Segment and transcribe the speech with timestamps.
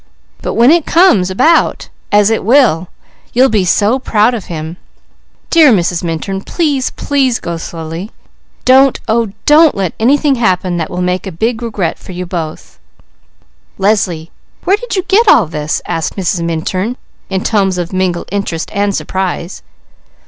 [0.41, 2.87] But when it comes about, as it will,
[3.33, 4.77] you'll be so proud of him!
[5.51, 6.03] Dear Mrs.
[6.03, 8.09] Minturn, please, please go slowly!
[8.65, 12.79] Don't, oh don't let anything happen that will make a big regret for both."
[13.77, 14.31] "Leslie,
[14.63, 16.43] where did you get all this?" asked Mrs.
[16.43, 16.97] Minturn
[17.29, 19.61] in tones of mingled interest and surprise.